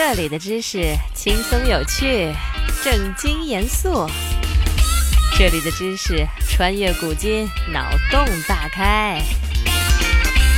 [0.00, 2.32] 这里的知识轻松有趣，
[2.84, 4.06] 正经严肃。
[5.36, 9.20] 这里的知识穿越古今，脑洞大开。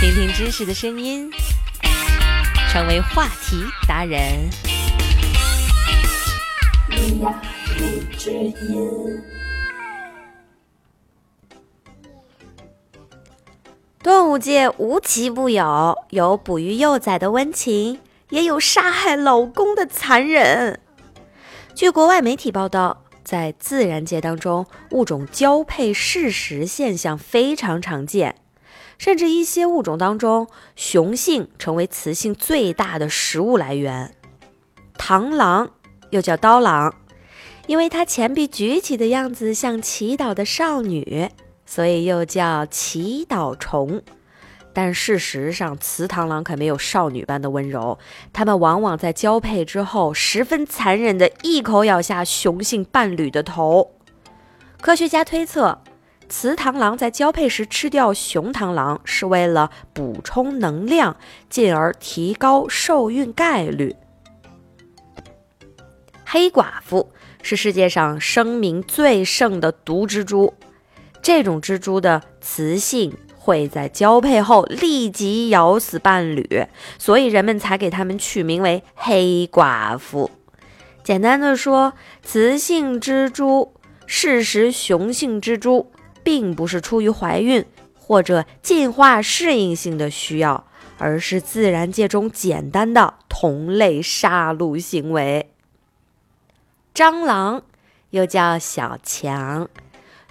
[0.00, 1.30] 听听知识的声音，
[2.72, 4.50] 成为话题达人。
[14.02, 18.00] 动物界无奇不有，有哺育幼崽的温情，
[18.30, 20.80] 也有杀害老公的残忍。
[21.74, 28.36] 据国外媒体报道，在自然界当中，物种交配事实现象非常常见，
[28.98, 34.14] 甚至一些物种当中，雄性成为雌性最大的食物来源。
[34.98, 35.70] 螳螂
[36.10, 36.94] 又叫刀郎，
[37.66, 41.30] 因为它前臂举起的样子像祈祷的少女。
[41.70, 44.00] 所以又叫祈祷虫，
[44.72, 47.98] 但事实上，雌螳螂可没有少女般的温柔。
[48.32, 53.92] 它们往往在交配之后，十分残忍的一口咬下雄性伴侣的头。
[54.80, 55.82] 科学家推测，
[56.28, 61.16] 雌螳螂在交配时吃掉雄螳螂，是为了补充能量，
[61.50, 63.96] 进而提高受孕概率。
[66.24, 67.10] 黑寡妇
[67.42, 70.54] 是世界上声名最盛的毒蜘蛛。
[71.20, 76.66] 这种蜘蛛的雌性会在交配后立即咬死伴侣，
[76.98, 80.30] 所以人们才给它们取名为黑寡妇。
[81.02, 83.72] 简单的说，雌性蜘蛛
[84.04, 85.90] 适食雄性蜘蛛，
[86.22, 87.64] 并不是出于怀孕
[87.96, 90.66] 或者进化适应性的需要，
[90.98, 95.50] 而是自然界中简单的同类杀戮行为。
[96.94, 97.62] 蟑螂
[98.10, 99.68] 又叫小强。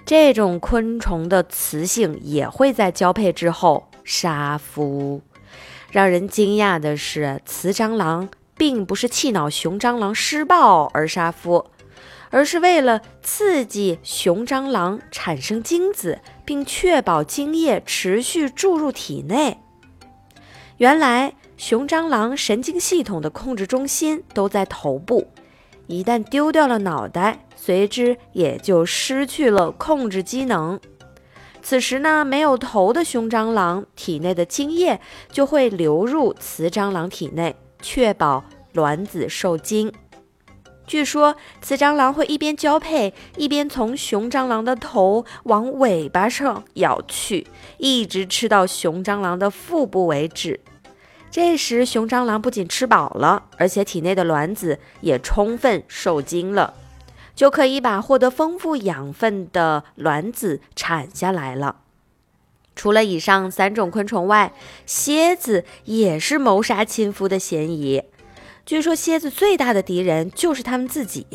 [0.08, 5.20] 这种昆虫的雌性也会在交配之后杀夫。
[5.92, 11.66] 让人惊讶的是，雌蟑螂并不是气恼雄蟑螂施暴而杀夫，
[12.30, 19.58] 而是为了刺激雄蟑螂产生精子，并确保精液持续注入体内。
[20.78, 25.28] 原来，雄蟑螂神经系统的控制中心都在头部。
[25.88, 30.78] 一旦丢掉了脑袋，随之也就失去了控制机能。
[31.62, 35.00] 此时呢，没有头的雄蟑螂体内的精液
[35.32, 38.44] 就会流入雌蟑螂体内，确保
[38.74, 39.90] 卵子受精。
[40.86, 47.46] 据说，雌蟑螂会一边交配，一边从雄蟑螂的头往尾巴上咬去，
[47.78, 50.60] 一直吃到雄蟑螂的腹部为止。
[51.30, 56.74] 这时，雄蟑螂不仅吃饱了，而且体内的卵子也充分受精了，
[57.36, 61.76] 就可以把获得丰富养分的卵子产下来了。
[62.74, 64.52] 除了以上三种昆虫外，
[64.86, 68.02] 蝎子也是谋杀亲夫的嫌疑。
[68.64, 71.26] 据说，蝎子最大的敌人就是它们自己。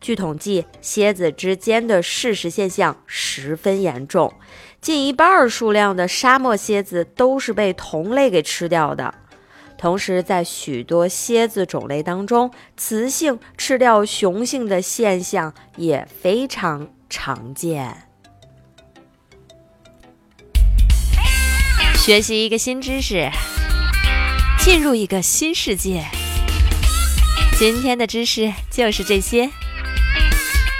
[0.00, 4.32] 据统计，蝎子之间的事实现象十分严重，
[4.80, 9.14] 近一半数量的沙漠蝎子都是被同类给吃掉的。
[9.78, 18.08] 同时，在许多蝎子种类当中，雌性吃掉雄性的现象也非常常见。
[21.94, 23.28] 学习一个新知识，
[24.58, 26.04] 进入一个新世界。
[27.58, 29.50] 今天的知识就是这些。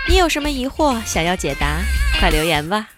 [0.09, 1.81] 你有什么疑惑想要解答，
[2.21, 2.89] 快留言吧。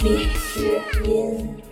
[0.00, 1.71] 之音。